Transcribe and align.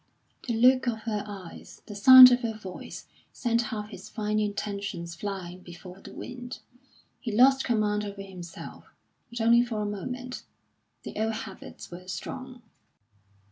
The 0.47 0.55
look 0.55 0.87
of 0.87 1.01
her 1.01 1.23
eyes, 1.27 1.83
the 1.85 1.93
sound 1.93 2.31
of 2.31 2.39
her 2.39 2.55
voice, 2.55 3.05
sent 3.31 3.61
half 3.69 3.89
his 3.89 4.09
fine 4.09 4.39
intentions 4.39 5.13
flying 5.13 5.59
before 5.59 5.99
the 6.01 6.11
wind. 6.11 6.57
He 7.19 7.31
lost 7.31 7.63
command 7.63 8.03
over 8.03 8.23
himself 8.23 8.85
but 9.29 9.39
only 9.41 9.63
for 9.63 9.83
a 9.83 9.85
moment; 9.85 10.43
the 11.03 11.15
old 11.21 11.33
habits 11.33 11.91
were 11.91 12.07
strong. 12.07 12.63